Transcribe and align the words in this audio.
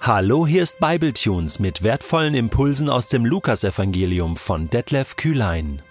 Hallo, 0.00 0.46
hier 0.46 0.62
ist 0.62 0.78
Bibletunes 0.78 1.58
mit 1.58 1.82
wertvollen 1.82 2.34
Impulsen 2.34 2.88
aus 2.88 3.08
dem 3.08 3.24
Lukasevangelium 3.24 4.36
von 4.36 4.70
Detlef 4.70 5.16
Kühlein. 5.16 5.82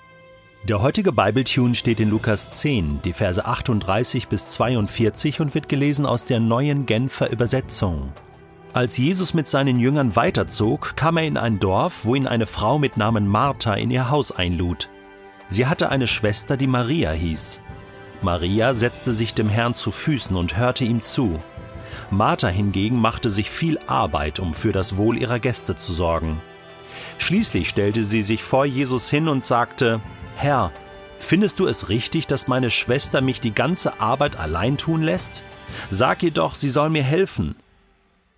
Der 0.64 0.82
heutige 0.82 1.12
Bibletune 1.12 1.76
steht 1.76 2.00
in 2.00 2.12
Lukas 2.12 2.52
10, 2.52 3.02
die 3.04 3.12
Verse 3.12 3.44
38 3.44 4.30
bis 4.30 4.48
42 4.50 5.42
und 5.42 5.54
wird 5.54 5.68
gelesen 5.68 6.06
aus 6.06 6.26
der 6.26 6.40
neuen 6.40 6.86
Genfer 6.86 7.30
Übersetzung. 7.32 8.14
Als 8.74 8.98
Jesus 8.98 9.34
mit 9.34 9.48
seinen 9.48 9.80
Jüngern 9.80 10.16
weiterzog, 10.16 10.96
kam 10.96 11.18
er 11.18 11.26
in 11.26 11.38
ein 11.38 11.60
Dorf, 11.60 12.06
wo 12.06 12.16
ihn 12.16 12.28
eine 12.28 12.46
Frau 12.46 12.80
mit 12.80 12.96
Namen 12.96 13.28
Martha 13.28 13.74
in 13.74 13.92
ihr 13.92 14.10
Haus 14.10 14.32
einlud. 14.32 14.88
Sie 15.50 15.66
hatte 15.66 15.90
eine 15.90 16.08
Schwester, 16.08 16.56
die 16.58 16.68
Maria 16.68 17.12
hieß. 17.12 17.60
Maria 18.22 18.74
setzte 18.74 19.14
sich 19.14 19.34
dem 19.34 19.50
Herrn 19.50 19.76
zu 19.76 19.92
Füßen 19.92 20.36
und 20.36 20.58
hörte 20.58 20.86
ihm 20.86 21.04
zu. 21.04 21.40
Martha 22.12 22.48
hingegen 22.48 23.00
machte 23.00 23.30
sich 23.30 23.50
viel 23.50 23.80
Arbeit, 23.88 24.40
um 24.40 24.54
für 24.54 24.72
das 24.72 24.98
Wohl 24.98 25.18
ihrer 25.18 25.40
Gäste 25.40 25.76
zu 25.76 25.92
sorgen. 25.92 26.42
Schließlich 27.18 27.70
stellte 27.70 28.04
sie 28.04 28.22
sich 28.22 28.44
vor 28.44 28.66
Jesus 28.66 29.10
hin 29.10 29.28
und 29.28 29.44
sagte, 29.44 30.02
Herr, 30.36 30.72
findest 31.20 31.60
du 31.60 31.68
es 31.68 31.90
richtig, 31.90 32.28
dass 32.28 32.48
meine 32.48 32.70
Schwester 32.70 33.22
mich 33.22 33.42
die 33.42 33.54
ganze 33.54 34.00
Arbeit 34.00 34.38
allein 34.38 34.78
tun 34.78 35.02
lässt? 35.02 35.44
Sag 35.90 36.24
ihr 36.24 36.32
doch, 36.32 36.56
sie 36.56 36.70
soll 36.70 36.90
mir 36.90 37.04
helfen. 37.04 37.56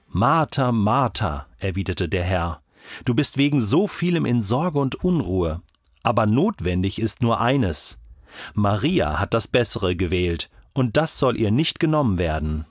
Martha, 0.10 0.72
Martha, 0.72 1.48
erwiderte 1.60 2.08
der 2.08 2.24
Herr, 2.24 2.62
du 3.04 3.14
bist 3.14 3.38
wegen 3.38 3.60
so 3.60 3.88
vielem 3.88 4.26
in 4.26 4.42
Sorge 4.42 4.80
und 4.80 4.96
Unruhe, 5.04 5.62
aber 6.04 6.26
notwendig 6.26 7.00
ist 7.00 7.22
nur 7.22 7.42
eines. 7.42 8.00
Maria 8.54 9.20
hat 9.20 9.34
das 9.34 9.48
Bessere 9.48 9.96
gewählt, 9.96 10.50
und 10.74 10.96
das 10.96 11.18
soll 11.18 11.38
ihr 11.38 11.52
nicht 11.52 11.80
genommen 11.80 12.18
werden. 12.18 12.66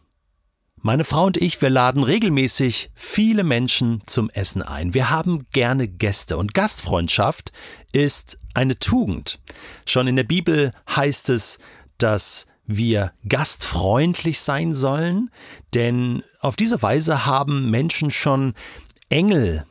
Meine 0.86 1.02
Frau 1.02 1.24
und 1.24 1.36
ich, 1.36 1.60
wir 1.60 1.68
laden 1.68 2.04
regelmäßig 2.04 2.92
viele 2.94 3.42
Menschen 3.42 4.04
zum 4.06 4.30
Essen 4.30 4.62
ein. 4.62 4.94
Wir 4.94 5.10
haben 5.10 5.48
gerne 5.50 5.88
Gäste 5.88 6.36
und 6.36 6.54
Gastfreundschaft 6.54 7.50
ist 7.90 8.38
eine 8.54 8.78
Tugend. 8.78 9.40
Schon 9.84 10.06
in 10.06 10.14
der 10.14 10.22
Bibel 10.22 10.70
heißt 10.88 11.30
es, 11.30 11.58
dass 11.98 12.46
wir 12.66 13.10
gastfreundlich 13.28 14.38
sein 14.38 14.74
sollen, 14.74 15.32
denn 15.74 16.22
auf 16.38 16.54
diese 16.54 16.80
Weise 16.82 17.26
haben 17.26 17.68
Menschen 17.68 18.12
schon 18.12 18.54
Engel 19.08 19.66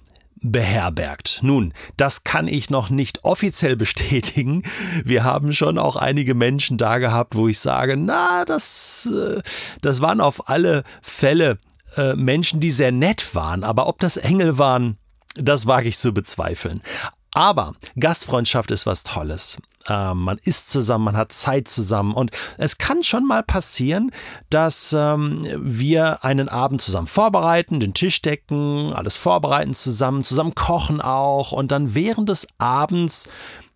beherbergt. 0.52 1.40
Nun, 1.42 1.74
das 1.98 2.24
kann 2.24 2.48
ich 2.48 2.70
noch 2.70 2.90
nicht 2.90 3.24
offiziell 3.24 3.76
bestätigen. 3.86 4.64
Wir 5.04 5.24
haben 5.24 5.54
schon 5.54 5.78
auch 5.78 5.96
einige 5.96 6.36
Menschen 6.36 6.78
da 6.78 6.98
gehabt, 6.98 7.36
wo 7.36 7.48
ich 7.48 7.60
sage, 7.60 7.98
na, 7.98 8.46
das, 8.46 9.10
äh, 9.12 9.42
das 9.82 10.02
waren 10.02 10.22
auf 10.22 10.50
alle 10.50 10.84
Fälle 11.02 11.60
äh, 11.98 12.16
Menschen, 12.16 12.60
die 12.60 12.72
sehr 12.72 12.92
nett 12.92 13.36
waren, 13.36 13.64
aber 13.64 13.88
ob 13.88 14.00
das 14.00 14.18
Engel 14.18 14.58
waren, 14.58 14.98
das 15.36 15.68
wage 15.68 15.90
ich 15.90 15.98
zu 15.98 16.14
bezweifeln. 16.14 16.82
Aber 17.36 17.74
Gastfreundschaft 18.00 18.72
ist 18.72 18.86
was 18.86 19.04
Tolles. 19.04 19.58
Ähm, 19.90 20.20
man 20.20 20.38
isst 20.46 20.70
zusammen, 20.70 21.04
man 21.04 21.18
hat 21.18 21.34
Zeit 21.34 21.68
zusammen 21.68 22.14
und 22.14 22.32
es 22.58 22.78
kann 22.78 23.04
schon 23.04 23.28
mal 23.28 23.44
passieren, 23.44 24.12
dass 24.50 24.96
ähm, 24.98 25.46
wir 25.60 26.24
einen 26.24 26.48
Abend 26.48 26.82
zusammen 26.82 27.08
vorbereiten, 27.08 27.82
den 27.82 27.94
Tisch 27.94 28.22
decken, 28.22 28.94
alles 28.94 29.18
vorbereiten 29.18 29.74
zusammen, 29.74 30.24
zusammen 30.24 30.56
kochen 30.56 31.02
auch 31.02 31.52
und 31.52 31.74
dann 31.74 31.94
während 31.94 32.30
des 32.30 32.48
Abends 32.58 33.28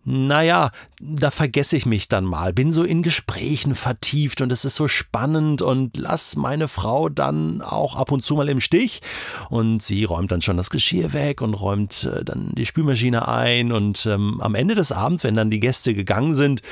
naja, 0.04 0.70
da 0.98 1.30
vergesse 1.30 1.76
ich 1.76 1.84
mich 1.84 2.08
dann 2.08 2.24
mal, 2.24 2.54
bin 2.54 2.72
so 2.72 2.84
in 2.84 3.02
Gesprächen 3.02 3.74
vertieft 3.74 4.40
und 4.40 4.50
es 4.50 4.64
ist 4.64 4.76
so 4.76 4.88
spannend 4.88 5.60
und 5.60 5.98
lass 5.98 6.36
meine 6.36 6.68
Frau 6.68 7.10
dann 7.10 7.60
auch 7.60 7.96
ab 7.96 8.10
und 8.10 8.22
zu 8.22 8.34
mal 8.34 8.48
im 8.48 8.60
Stich. 8.60 9.02
Und 9.50 9.82
sie 9.82 10.04
räumt 10.04 10.32
dann 10.32 10.40
schon 10.40 10.56
das 10.56 10.70
Geschirr 10.70 11.12
weg 11.12 11.42
und 11.42 11.52
räumt 11.52 12.04
äh, 12.04 12.24
dann 12.24 12.50
die 12.54 12.64
Spülmaschine 12.64 13.28
ein. 13.28 13.72
Und 13.72 14.06
ähm, 14.06 14.40
am 14.40 14.54
Ende 14.54 14.74
des 14.74 14.90
Abends, 14.90 15.22
wenn 15.22 15.36
dann 15.36 15.50
die 15.50 15.60
Gäste 15.60 15.92
gegangen 15.92 16.34
sind, 16.34 16.62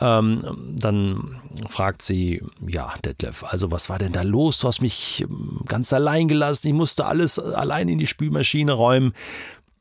ähm, 0.00 0.76
dann 0.78 1.36
fragt 1.68 2.00
sie, 2.00 2.42
ja, 2.66 2.94
Detlef, 3.04 3.44
also 3.44 3.70
was 3.70 3.90
war 3.90 3.98
denn 3.98 4.12
da 4.12 4.22
los? 4.22 4.58
Du 4.58 4.68
hast 4.68 4.80
mich 4.80 5.20
ähm, 5.20 5.60
ganz 5.66 5.92
allein 5.92 6.28
gelassen, 6.28 6.68
ich 6.68 6.74
musste 6.74 7.04
alles 7.04 7.38
allein 7.38 7.88
in 7.90 7.98
die 7.98 8.06
Spülmaschine 8.06 8.72
räumen 8.72 9.12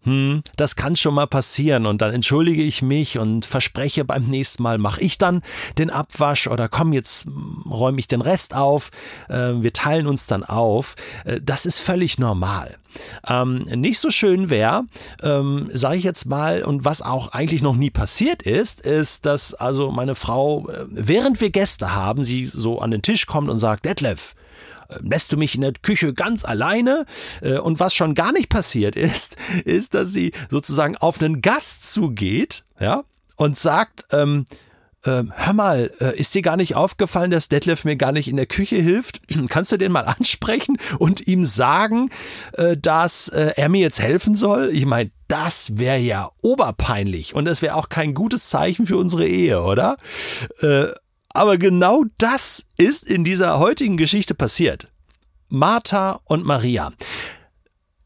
hm, 0.03 0.43
das 0.55 0.77
kann 0.77 0.95
schon 0.95 1.13
mal 1.13 1.27
passieren 1.27 1.85
und 1.85 2.01
dann 2.01 2.13
entschuldige 2.13 2.63
ich 2.63 2.81
mich 2.81 3.17
und 3.17 3.45
verspreche 3.45 4.05
beim 4.05 4.25
nächsten 4.25 4.63
Mal 4.63 4.77
mache 4.77 5.01
ich 5.01 5.17
dann 5.17 5.41
den 5.77 5.89
Abwasch 5.89 6.47
oder 6.47 6.69
komm, 6.69 6.93
jetzt 6.93 7.27
räume 7.69 7.99
ich 7.99 8.07
den 8.07 8.21
Rest 8.21 8.55
auf. 8.55 8.91
Äh, 9.27 9.55
wir 9.55 9.73
teilen 9.73 10.07
uns 10.07 10.25
dann 10.25 10.45
auf. 10.45 10.95
Äh, 11.25 11.41
das 11.43 11.65
ist 11.65 11.79
völlig 11.79 12.17
normal. 12.17 12.77
Ähm, 13.27 13.63
nicht 13.75 13.99
so 13.99 14.09
schön 14.09 14.49
wäre, 14.49 14.85
ähm, 15.21 15.69
sage 15.73 15.97
ich 15.97 16.03
jetzt 16.03 16.25
mal, 16.25 16.63
und 16.63 16.85
was 16.85 17.01
auch 17.01 17.33
eigentlich 17.33 17.61
noch 17.61 17.75
nie 17.75 17.89
passiert 17.89 18.41
ist, 18.41 18.81
ist, 18.81 19.25
dass 19.25 19.53
also 19.53 19.91
meine 19.91 20.15
Frau, 20.15 20.69
äh, 20.69 20.85
während 20.89 21.41
wir 21.41 21.49
Gäste 21.49 21.93
haben, 21.93 22.23
sie 22.23 22.45
so 22.45 22.79
an 22.79 22.91
den 22.91 23.01
Tisch 23.01 23.25
kommt 23.25 23.49
und 23.49 23.59
sagt, 23.59 23.85
Detlef, 23.85 24.33
lässt 25.01 25.31
du 25.31 25.37
mich 25.37 25.55
in 25.55 25.61
der 25.61 25.73
Küche 25.73 26.13
ganz 26.13 26.45
alleine. 26.45 27.05
Äh, 27.41 27.59
und 27.59 27.79
was 27.79 27.93
schon 27.93 28.15
gar 28.15 28.31
nicht 28.31 28.49
passiert 28.49 28.95
ist, 28.95 29.37
ist, 29.65 29.93
dass 29.93 30.13
sie 30.13 30.31
sozusagen 30.49 30.97
auf 30.97 31.21
einen 31.21 31.41
Gast 31.41 31.91
zugeht, 31.91 32.63
ja, 32.79 33.03
und 33.35 33.57
sagt, 33.57 34.05
ähm, 34.11 34.45
äh, 35.05 35.23
hör 35.33 35.53
mal, 35.53 35.91
äh, 36.01 36.17
ist 36.19 36.35
dir 36.35 36.41
gar 36.41 36.57
nicht 36.57 36.75
aufgefallen, 36.75 37.31
dass 37.31 37.47
Detlef 37.47 37.85
mir 37.85 37.95
gar 37.95 38.11
nicht 38.11 38.27
in 38.27 38.35
der 38.35 38.47
Küche 38.47 38.75
hilft? 38.75 39.21
Kannst 39.49 39.71
du 39.71 39.77
den 39.77 39.91
mal 39.91 40.01
ansprechen 40.19 40.77
und 40.97 41.25
ihm 41.27 41.45
sagen, 41.45 42.09
äh, 42.53 42.75
dass 42.75 43.29
er 43.29 43.69
mir 43.69 43.81
jetzt 43.81 44.01
helfen 44.01 44.35
soll? 44.35 44.71
Ich 44.73 44.85
meine, 44.85 45.11
das 45.27 45.77
wäre 45.77 45.99
ja 45.99 46.29
oberpeinlich 46.41 47.33
und 47.33 47.45
das 47.45 47.61
wäre 47.61 47.75
auch 47.75 47.87
kein 47.89 48.13
gutes 48.13 48.49
Zeichen 48.49 48.85
für 48.85 48.97
unsere 48.97 49.27
Ehe, 49.27 49.61
oder? 49.61 49.97
Aber 51.33 51.57
genau 51.57 52.05
das 52.17 52.65
ist 52.77 53.03
in 53.03 53.23
dieser 53.23 53.59
heutigen 53.59 53.97
Geschichte 53.97 54.33
passiert. 54.33 54.87
Martha 55.49 56.19
und 56.25 56.45
Maria. 56.45 56.91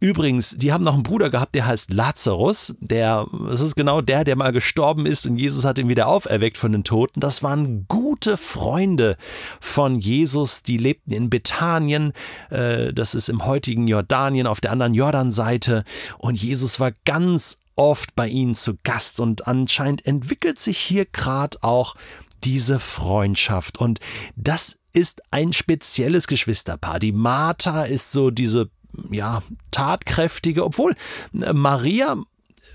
Übrigens, 0.03 0.57
die 0.57 0.73
haben 0.73 0.83
noch 0.83 0.95
einen 0.95 1.03
Bruder 1.03 1.29
gehabt, 1.29 1.55
der 1.55 1.65
heißt 1.65 1.93
Lazarus. 1.93 2.75
Der, 2.81 3.25
das 3.47 3.61
ist 3.61 3.75
genau 3.75 4.01
der, 4.01 4.25
der 4.25 4.35
mal 4.35 4.51
gestorben 4.51 5.05
ist 5.05 5.25
und 5.25 5.37
Jesus 5.37 5.63
hat 5.63 5.77
ihn 5.77 5.87
wieder 5.87 6.07
auferweckt 6.07 6.57
von 6.57 6.73
den 6.73 6.83
Toten. 6.83 7.21
Das 7.21 7.41
waren 7.41 7.85
gute 7.87 8.35
Freunde 8.35 9.15
von 9.61 9.97
Jesus. 9.97 10.61
Die 10.61 10.75
lebten 10.75 11.13
in 11.13 11.29
Bethanien. 11.29 12.11
Äh, 12.49 12.91
das 12.93 13.15
ist 13.15 13.29
im 13.29 13.45
heutigen 13.45 13.87
Jordanien 13.87 14.45
auf 14.45 14.59
der 14.59 14.73
anderen 14.73 14.93
Jordanseite. 14.93 15.85
Und 16.17 16.35
Jesus 16.35 16.81
war 16.81 16.91
ganz 17.05 17.59
oft 17.77 18.13
bei 18.13 18.27
ihnen 18.27 18.55
zu 18.55 18.73
Gast 18.83 19.21
und 19.21 19.47
anscheinend 19.47 20.05
entwickelt 20.05 20.59
sich 20.59 20.79
hier 20.79 21.05
gerade 21.05 21.57
auch 21.61 21.95
diese 22.43 22.79
Freundschaft. 22.79 23.77
Und 23.77 23.99
das 24.35 24.77
ist 24.93 25.21
ein 25.31 25.53
spezielles 25.53 26.27
Geschwisterpaar. 26.27 26.99
Die 26.99 27.11
Martha 27.11 27.83
ist 27.83 28.11
so 28.11 28.29
diese, 28.29 28.69
ja, 29.09 29.41
tatkräftige, 29.71 30.63
obwohl 30.63 30.95
äh, 31.33 31.53
Maria 31.53 32.17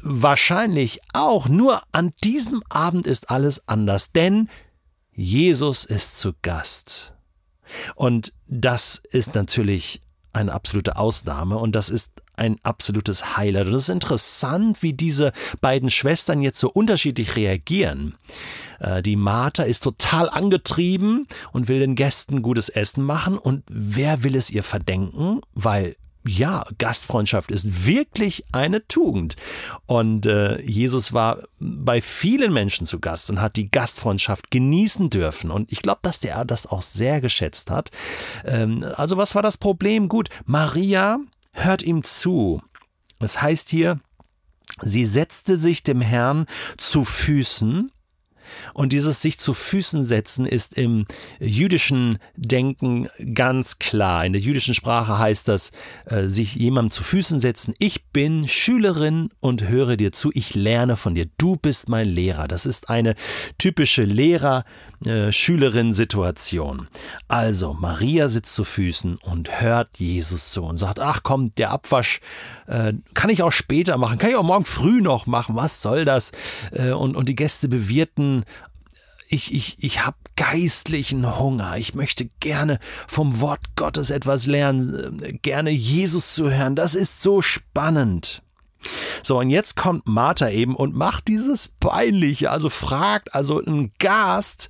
wahrscheinlich 0.02 1.00
auch, 1.12 1.48
nur 1.48 1.82
an 1.92 2.12
diesem 2.22 2.62
Abend 2.68 3.06
ist 3.06 3.30
alles 3.30 3.66
anders, 3.68 4.12
denn 4.12 4.48
Jesus 5.12 5.84
ist 5.84 6.18
zu 6.18 6.32
Gast. 6.42 7.14
Und 7.94 8.32
das 8.46 9.02
ist 9.10 9.34
natürlich 9.34 10.02
eine 10.38 10.52
absolute 10.52 10.96
Ausnahme 10.96 11.58
und 11.58 11.74
das 11.74 11.90
ist 11.90 12.12
ein 12.36 12.56
absolutes 12.62 13.36
Highlight. 13.36 13.66
Und 13.66 13.74
es 13.74 13.84
ist 13.84 13.88
interessant, 13.88 14.82
wie 14.82 14.92
diese 14.92 15.32
beiden 15.60 15.90
Schwestern 15.90 16.42
jetzt 16.42 16.60
so 16.60 16.70
unterschiedlich 16.70 17.36
reagieren. 17.36 18.14
Äh, 18.78 19.02
die 19.02 19.16
Martha 19.16 19.64
ist 19.64 19.82
total 19.82 20.30
angetrieben 20.30 21.26
und 21.52 21.68
will 21.68 21.80
den 21.80 21.96
Gästen 21.96 22.42
gutes 22.42 22.68
Essen 22.68 23.04
machen. 23.04 23.36
Und 23.36 23.64
wer 23.68 24.22
will 24.22 24.36
es 24.36 24.50
ihr 24.50 24.62
verdenken? 24.62 25.40
Weil 25.54 25.96
ja, 26.28 26.66
Gastfreundschaft 26.78 27.50
ist 27.50 27.86
wirklich 27.86 28.44
eine 28.52 28.86
Tugend. 28.86 29.36
Und 29.86 30.26
äh, 30.26 30.60
Jesus 30.60 31.12
war 31.12 31.38
bei 31.58 32.00
vielen 32.00 32.52
Menschen 32.52 32.86
zu 32.86 33.00
Gast 33.00 33.30
und 33.30 33.40
hat 33.40 33.56
die 33.56 33.70
Gastfreundschaft 33.70 34.50
genießen 34.50 35.10
dürfen. 35.10 35.50
Und 35.50 35.72
ich 35.72 35.82
glaube, 35.82 36.00
dass 36.02 36.20
der 36.20 36.44
das 36.44 36.66
auch 36.66 36.82
sehr 36.82 37.20
geschätzt 37.20 37.70
hat. 37.70 37.90
Ähm, 38.44 38.84
also 38.96 39.16
was 39.16 39.34
war 39.34 39.42
das 39.42 39.56
Problem? 39.58 40.08
Gut, 40.08 40.28
Maria 40.44 41.18
hört 41.52 41.82
ihm 41.82 42.02
zu. 42.02 42.62
Es 43.18 43.42
heißt 43.42 43.70
hier, 43.70 43.98
sie 44.80 45.04
setzte 45.06 45.56
sich 45.56 45.82
dem 45.82 46.00
Herrn 46.00 46.46
zu 46.76 47.04
Füßen 47.04 47.90
Und 48.74 48.92
dieses 48.92 49.20
sich 49.20 49.38
zu 49.38 49.54
Füßen 49.54 50.02
setzen 50.04 50.46
ist 50.46 50.74
im 50.74 51.06
jüdischen 51.40 52.18
Denken 52.36 53.08
ganz 53.34 53.78
klar. 53.78 54.24
In 54.24 54.32
der 54.32 54.42
jüdischen 54.42 54.74
Sprache 54.74 55.18
heißt 55.18 55.48
das, 55.48 55.70
äh, 56.06 56.28
sich 56.28 56.54
jemandem 56.54 56.90
zu 56.90 57.02
Füßen 57.02 57.40
setzen. 57.40 57.74
Ich 57.78 58.06
bin 58.06 58.48
Schülerin 58.48 59.28
und 59.40 59.68
höre 59.68 59.96
dir 59.96 60.12
zu. 60.12 60.30
Ich 60.34 60.54
lerne 60.54 60.96
von 60.96 61.14
dir. 61.14 61.26
Du 61.38 61.56
bist 61.56 61.88
mein 61.88 62.08
Lehrer. 62.08 62.48
Das 62.48 62.66
ist 62.66 62.90
eine 62.90 63.14
typische 63.58 64.04
Lehrer-Schülerin-Situation. 64.04 66.88
Also, 67.28 67.74
Maria 67.74 68.28
sitzt 68.28 68.54
zu 68.54 68.64
Füßen 68.64 69.18
und 69.22 69.60
hört 69.60 69.98
Jesus 69.98 70.50
zu 70.50 70.62
und 70.62 70.76
sagt: 70.76 71.00
Ach 71.00 71.20
komm, 71.22 71.54
der 71.56 71.70
Abwasch 71.70 72.20
äh, 72.66 72.92
kann 73.14 73.30
ich 73.30 73.42
auch 73.42 73.52
später 73.52 73.96
machen, 73.96 74.18
kann 74.18 74.30
ich 74.30 74.36
auch 74.36 74.42
morgen 74.42 74.64
früh 74.64 75.00
noch 75.00 75.26
machen. 75.26 75.56
Was 75.56 75.82
soll 75.82 76.04
das? 76.04 76.32
Äh, 76.72 76.92
und, 76.92 77.16
und 77.16 77.28
die 77.28 77.34
Gäste 77.34 77.68
bewirten 77.68 78.37
ich, 79.28 79.54
ich, 79.54 79.76
ich 79.80 80.04
habe 80.04 80.16
geistlichen 80.36 81.38
Hunger. 81.38 81.76
Ich 81.76 81.94
möchte 81.94 82.30
gerne 82.40 82.78
vom 83.06 83.40
Wort 83.40 83.76
Gottes 83.76 84.10
etwas 84.10 84.46
lernen, 84.46 85.22
äh, 85.22 85.32
gerne 85.34 85.70
Jesus 85.70 86.34
zu 86.34 86.50
hören. 86.50 86.76
Das 86.76 86.94
ist 86.94 87.22
so 87.22 87.42
spannend. 87.42 88.42
So, 89.22 89.38
und 89.38 89.50
jetzt 89.50 89.76
kommt 89.76 90.06
Martha 90.06 90.48
eben 90.48 90.74
und 90.74 90.94
macht 90.94 91.28
dieses 91.28 91.68
Peinliche, 91.68 92.50
also 92.50 92.68
fragt 92.68 93.34
also 93.34 93.62
einen 93.62 93.92
Gast 93.98 94.68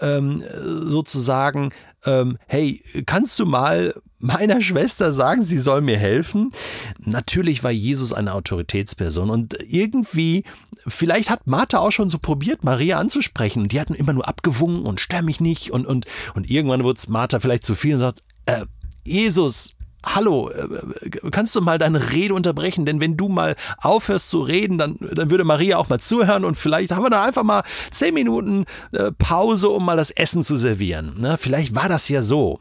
ähm, 0.00 0.42
sozusagen, 0.62 1.70
ähm, 2.06 2.38
hey, 2.46 2.82
kannst 3.06 3.38
du 3.38 3.46
mal 3.46 3.94
meiner 4.18 4.60
Schwester 4.60 5.12
sagen, 5.12 5.42
sie 5.42 5.58
soll 5.58 5.80
mir 5.82 5.98
helfen? 5.98 6.50
Natürlich 6.98 7.62
war 7.62 7.70
Jesus 7.70 8.12
eine 8.12 8.32
Autoritätsperson 8.32 9.30
und 9.30 9.56
irgendwie, 9.68 10.44
vielleicht 10.86 11.30
hat 11.30 11.46
Martha 11.46 11.78
auch 11.78 11.90
schon 11.90 12.08
so 12.08 12.18
probiert, 12.18 12.64
Maria 12.64 12.98
anzusprechen 12.98 13.62
und 13.62 13.72
die 13.72 13.80
hatten 13.80 13.94
immer 13.94 14.14
nur 14.14 14.26
abgewungen 14.26 14.86
und 14.86 15.00
stör 15.00 15.22
mich 15.22 15.40
nicht 15.40 15.70
und, 15.70 15.86
und, 15.86 16.06
und 16.34 16.50
irgendwann 16.50 16.84
wurde 16.84 16.98
es 16.98 17.08
Martha 17.08 17.38
vielleicht 17.38 17.64
zu 17.64 17.74
viel 17.74 17.94
und 17.94 18.00
sagt, 18.00 18.22
äh, 18.46 18.64
Jesus, 19.04 19.74
hallo, 20.04 20.50
äh, 20.50 21.30
kannst 21.30 21.54
du 21.56 21.60
mal 21.60 21.78
deine 21.78 22.10
Rede 22.12 22.34
unterbrechen? 22.34 22.86
Denn 22.86 23.00
wenn 23.00 23.16
du 23.16 23.28
mal 23.28 23.56
aufhörst 23.78 24.30
zu 24.30 24.40
reden, 24.40 24.78
dann, 24.78 24.96
dann 25.00 25.30
würde 25.30 25.44
Maria 25.44 25.78
auch 25.78 25.88
mal 25.88 26.00
zuhören 26.00 26.44
und 26.44 26.56
vielleicht 26.56 26.92
haben 26.92 27.04
wir 27.04 27.10
da 27.10 27.24
einfach 27.24 27.42
mal 27.42 27.62
zehn 27.90 28.14
Minuten 28.14 28.64
äh, 28.92 29.12
Pause, 29.12 29.68
um 29.68 29.84
mal 29.84 29.96
das 29.96 30.10
Essen 30.10 30.44
zu 30.44 30.56
servieren. 30.56 31.18
Ne? 31.18 31.36
Vielleicht 31.38 31.74
war 31.74 31.88
das 31.88 32.08
ja 32.08 32.22
so. 32.22 32.60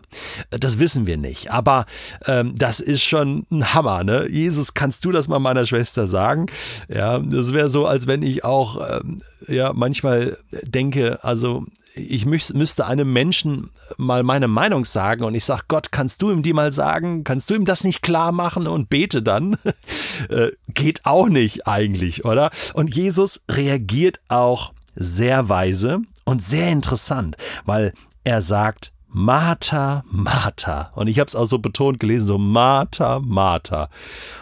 Das 0.49 0.79
wissen 0.79 1.07
wir 1.07 1.17
nicht. 1.17 1.51
Aber 1.51 1.85
ähm, 2.25 2.53
das 2.57 2.79
ist 2.79 3.03
schon 3.03 3.45
ein 3.51 3.73
Hammer. 3.73 4.03
Ne? 4.03 4.27
Jesus, 4.29 4.73
kannst 4.73 5.05
du 5.05 5.11
das 5.11 5.27
mal 5.27 5.39
meiner 5.39 5.65
Schwester 5.65 6.07
sagen? 6.07 6.47
Ja, 6.87 7.19
das 7.19 7.53
wäre 7.53 7.69
so, 7.69 7.85
als 7.85 8.07
wenn 8.07 8.21
ich 8.21 8.43
auch 8.43 9.01
ähm, 9.01 9.21
ja 9.47 9.73
manchmal 9.73 10.37
denke, 10.63 11.23
also 11.23 11.65
ich 11.95 12.25
müsste 12.25 12.85
einem 12.85 13.13
Menschen 13.13 13.71
mal 13.97 14.23
meine 14.23 14.47
Meinung 14.47 14.83
sagen 14.83 15.23
und 15.23 15.35
ich 15.35 15.45
sage, 15.45 15.63
Gott, 15.67 15.91
kannst 15.91 16.21
du 16.21 16.31
ihm 16.31 16.41
die 16.41 16.53
mal 16.53 16.71
sagen? 16.71 17.23
Kannst 17.23 17.49
du 17.49 17.55
ihm 17.55 17.65
das 17.65 17.83
nicht 17.83 18.01
klar 18.01 18.31
machen 18.31 18.67
und 18.67 18.89
bete 18.89 19.21
dann? 19.21 19.57
äh, 20.29 20.51
geht 20.69 21.05
auch 21.05 21.29
nicht 21.29 21.67
eigentlich, 21.67 22.25
oder? 22.25 22.49
Und 22.73 22.95
Jesus 22.95 23.41
reagiert 23.49 24.19
auch 24.27 24.73
sehr 24.95 25.49
weise 25.49 26.01
und 26.25 26.43
sehr 26.43 26.69
interessant, 26.69 27.37
weil 27.65 27.93
er 28.23 28.41
sagt, 28.41 28.91
Martha, 29.07 30.03
Martha. 30.09 30.91
Und 30.95 31.07
ich 31.07 31.19
habe 31.19 31.27
es 31.27 31.35
auch 31.35 31.45
so 31.45 31.59
betont 31.59 31.99
gelesen, 31.99 32.25
so 32.25 32.37
Martha, 32.39 33.21
Martha. 33.23 33.89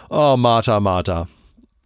Oh, 0.10 0.38
Martha, 0.38 0.80
Martha. 0.80 1.28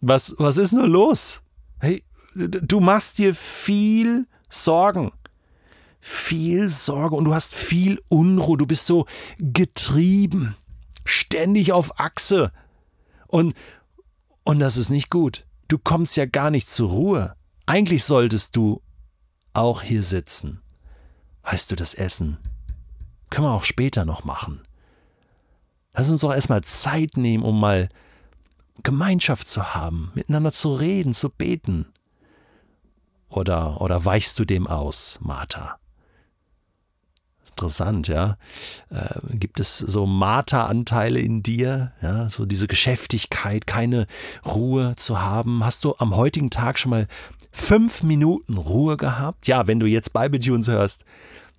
Was, 0.00 0.36
was 0.38 0.58
ist 0.58 0.72
nur 0.72 0.86
los? 0.86 1.42
Hey, 1.80 2.04
du 2.34 2.78
machst 2.78 3.18
dir 3.18 3.34
viel 3.34 4.26
Sorgen 4.48 5.10
viel 6.06 6.68
Sorge 6.68 7.16
und 7.16 7.24
du 7.24 7.34
hast 7.34 7.52
viel 7.52 7.98
Unruhe, 8.08 8.56
du 8.56 8.64
bist 8.64 8.86
so 8.86 9.06
getrieben, 9.38 10.56
ständig 11.04 11.72
auf 11.72 11.98
Achse. 11.98 12.52
Und, 13.26 13.54
und 14.44 14.60
das 14.60 14.76
ist 14.76 14.88
nicht 14.88 15.10
gut. 15.10 15.44
Du 15.66 15.78
kommst 15.78 16.16
ja 16.16 16.24
gar 16.24 16.50
nicht 16.50 16.70
zur 16.70 16.90
Ruhe. 16.90 17.34
Eigentlich 17.66 18.04
solltest 18.04 18.54
du 18.54 18.80
auch 19.52 19.82
hier 19.82 20.04
sitzen. 20.04 20.60
Weißt 21.42 21.72
du, 21.72 21.76
das 21.76 21.92
Essen 21.92 22.38
können 23.28 23.48
wir 23.48 23.52
auch 23.52 23.64
später 23.64 24.04
noch 24.04 24.22
machen. 24.22 24.60
Lass 25.92 26.08
uns 26.08 26.20
doch 26.20 26.32
erstmal 26.32 26.62
Zeit 26.62 27.16
nehmen, 27.16 27.42
um 27.42 27.58
mal 27.58 27.88
Gemeinschaft 28.84 29.48
zu 29.48 29.74
haben, 29.74 30.12
miteinander 30.14 30.52
zu 30.52 30.72
reden, 30.72 31.14
zu 31.14 31.30
beten. 31.30 31.86
Oder, 33.28 33.80
oder 33.80 34.04
weichst 34.04 34.38
du 34.38 34.44
dem 34.44 34.68
aus, 34.68 35.18
Martha? 35.20 35.80
Interessant, 37.56 38.08
ja. 38.08 38.36
Äh, 38.90 39.36
gibt 39.36 39.60
es 39.60 39.78
so 39.78 40.04
Marter-Anteile 40.04 41.18
in 41.18 41.42
dir, 41.42 41.92
ja, 42.02 42.28
so 42.28 42.44
diese 42.44 42.66
Geschäftigkeit, 42.66 43.66
keine 43.66 44.06
Ruhe 44.44 44.94
zu 44.96 45.22
haben? 45.22 45.64
Hast 45.64 45.84
du 45.84 45.94
am 45.98 46.14
heutigen 46.14 46.50
Tag 46.50 46.78
schon 46.78 46.90
mal 46.90 47.08
fünf 47.50 48.02
Minuten 48.02 48.58
Ruhe 48.58 48.98
gehabt? 48.98 49.46
Ja, 49.46 49.66
wenn 49.66 49.80
du 49.80 49.86
jetzt 49.86 50.12
Bible 50.12 50.38
Tunes 50.38 50.68
hörst, 50.68 51.04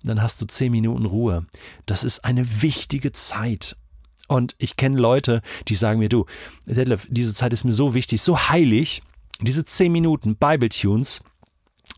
dann 0.04 0.22
hast 0.22 0.40
du 0.40 0.46
zehn 0.46 0.70
Minuten 0.70 1.04
Ruhe. 1.04 1.46
Das 1.84 2.04
ist 2.04 2.24
eine 2.24 2.62
wichtige 2.62 3.10
Zeit. 3.10 3.76
Und 4.28 4.54
ich 4.58 4.76
kenne 4.76 5.00
Leute, 5.00 5.42
die 5.66 5.74
sagen 5.74 5.98
mir, 5.98 6.08
du, 6.08 6.26
Detlef, 6.66 7.08
diese 7.10 7.34
Zeit 7.34 7.52
ist 7.52 7.64
mir 7.64 7.72
so 7.72 7.94
wichtig, 7.94 8.22
so 8.22 8.38
heilig, 8.38 9.02
diese 9.40 9.64
zehn 9.64 9.90
Minuten 9.90 10.36
Bible 10.36 10.68
Tunes, 10.68 11.22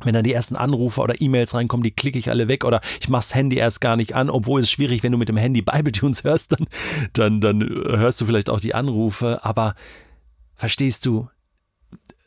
wenn 0.04 0.14
dann 0.14 0.24
die 0.24 0.32
ersten 0.32 0.56
Anrufe 0.56 1.00
oder 1.00 1.20
E-Mails 1.20 1.54
reinkommen, 1.54 1.84
die 1.84 1.90
klicke 1.90 2.18
ich 2.18 2.30
alle 2.30 2.48
weg 2.48 2.64
oder 2.64 2.80
ich 3.00 3.08
mache 3.08 3.20
das 3.20 3.34
Handy 3.34 3.56
erst 3.56 3.80
gar 3.80 3.96
nicht 3.96 4.14
an, 4.14 4.30
obwohl 4.30 4.60
es 4.60 4.70
schwierig, 4.70 5.02
wenn 5.02 5.12
du 5.12 5.18
mit 5.18 5.28
dem 5.28 5.36
Handy 5.36 5.62
Bibletunes 5.62 6.24
hörst, 6.24 6.52
dann, 6.52 6.66
dann, 7.12 7.40
dann 7.40 7.60
hörst 7.60 8.20
du 8.20 8.26
vielleicht 8.26 8.50
auch 8.50 8.60
die 8.60 8.74
Anrufe, 8.74 9.40
aber 9.42 9.74
verstehst 10.56 11.06
du, 11.06 11.28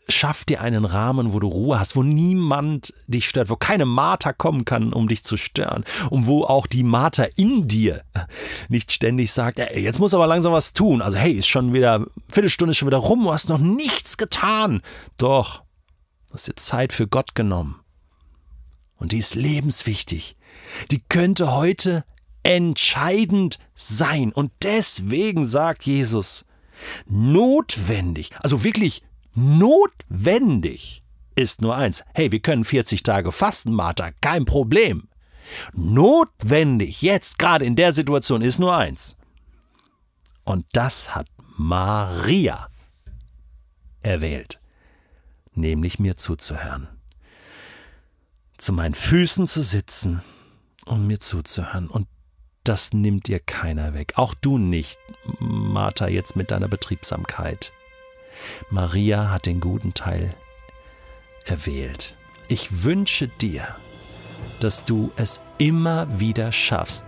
schaff 0.09 0.45
dir 0.45 0.61
einen 0.61 0.85
Rahmen, 0.85 1.33
wo 1.33 1.39
du 1.39 1.47
Ruhe 1.47 1.79
hast, 1.79 1.95
wo 1.95 2.03
niemand 2.03 2.93
dich 3.07 3.27
stört, 3.27 3.49
wo 3.49 3.55
keine 3.55 3.85
Marter 3.85 4.33
kommen 4.33 4.65
kann, 4.65 4.93
um 4.93 5.07
dich 5.07 5.23
zu 5.23 5.37
stören 5.37 5.85
und 6.09 6.27
wo 6.27 6.43
auch 6.43 6.67
die 6.67 6.83
Marter 6.83 7.37
in 7.37 7.67
dir 7.67 8.03
nicht 8.69 8.91
ständig 8.91 9.31
sagt, 9.31 9.59
ey, 9.59 9.81
jetzt 9.81 9.99
muss 9.99 10.13
aber 10.13 10.27
langsam 10.27 10.53
was 10.53 10.73
tun. 10.73 11.01
Also 11.01 11.17
hey, 11.17 11.33
ist 11.33 11.47
schon 11.47 11.73
wieder, 11.73 12.05
Viertelstunde 12.29 12.71
ist 12.71 12.77
schon 12.77 12.87
wieder 12.87 12.97
rum, 12.97 13.23
du 13.23 13.31
hast 13.31 13.49
noch 13.49 13.59
nichts 13.59 14.17
getan. 14.17 14.81
Doch, 15.17 15.63
Du 16.33 16.37
hast 16.37 16.47
dir 16.47 16.55
Zeit 16.55 16.93
für 16.93 17.07
Gott 17.07 17.35
genommen. 17.35 17.79
Und 18.95 19.11
die 19.11 19.19
ist 19.19 19.35
lebenswichtig. 19.35 20.35
Die 20.89 20.99
könnte 20.99 21.51
heute 21.51 22.05
entscheidend 22.41 23.59
sein. 23.75 24.33
Und 24.33 24.51
deswegen 24.63 25.45
sagt 25.45 25.85
Jesus, 25.85 26.45
notwendig, 27.05 28.31
also 28.41 28.63
wirklich 28.63 29.03
notwendig 29.35 31.03
ist 31.35 31.61
nur 31.61 31.77
eins. 31.77 32.03
Hey, 32.15 32.31
wir 32.31 32.39
können 32.39 32.63
40 32.63 33.03
Tage 33.03 33.31
fasten, 33.31 33.71
Martha, 33.71 34.09
kein 34.19 34.45
Problem. 34.45 35.09
Notwendig, 35.73 37.03
jetzt 37.03 37.37
gerade 37.37 37.63
in 37.63 37.75
der 37.75 37.93
Situation, 37.93 38.41
ist 38.41 38.57
nur 38.57 38.75
eins. 38.75 39.17
Und 40.45 40.65
das 40.71 41.13
hat 41.13 41.27
Maria 41.57 42.69
erwählt 44.01 44.62
nämlich 45.55 45.99
mir 45.99 46.17
zuzuhören. 46.17 46.87
Zu 48.57 48.73
meinen 48.73 48.93
Füßen 48.93 49.47
zu 49.47 49.61
sitzen 49.61 50.21
und 50.85 51.07
mir 51.07 51.19
zuzuhören. 51.19 51.87
Und 51.87 52.07
das 52.63 52.93
nimmt 52.93 53.27
dir 53.27 53.39
keiner 53.39 53.93
weg. 53.93 54.13
Auch 54.15 54.33
du 54.33 54.57
nicht, 54.57 54.97
Martha, 55.39 56.07
jetzt 56.07 56.35
mit 56.35 56.51
deiner 56.51 56.67
Betriebsamkeit. 56.67 57.71
Maria 58.69 59.29
hat 59.31 59.45
den 59.45 59.59
guten 59.59 59.93
Teil 59.93 60.33
erwählt. 61.45 62.15
Ich 62.47 62.83
wünsche 62.83 63.27
dir, 63.27 63.67
dass 64.59 64.85
du 64.85 65.11
es 65.17 65.41
immer 65.57 66.07
wieder 66.19 66.51
schaffst, 66.51 67.05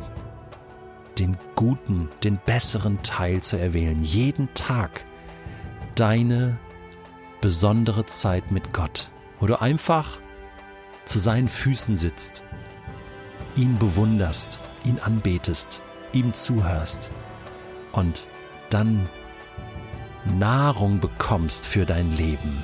den 1.19 1.37
guten, 1.55 2.09
den 2.23 2.37
besseren 2.45 3.01
Teil 3.01 3.41
zu 3.41 3.57
erwählen. 3.57 4.03
Jeden 4.03 4.53
Tag 4.53 5.05
deine 5.95 6.57
besondere 7.45 8.07
Zeit 8.07 8.49
mit 8.49 8.73
Gott, 8.73 9.11
wo 9.39 9.45
du 9.45 9.61
einfach 9.61 10.17
zu 11.05 11.19
seinen 11.19 11.47
Füßen 11.47 11.95
sitzt, 11.95 12.41
ihn 13.55 13.77
bewunderst, 13.77 14.57
ihn 14.83 14.97
anbetest, 14.97 15.79
ihm 16.11 16.33
zuhörst 16.33 17.11
und 17.91 18.25
dann 18.71 19.07
Nahrung 20.39 20.99
bekommst 20.99 21.67
für 21.67 21.85
dein 21.85 22.11
Leben. 22.17 22.63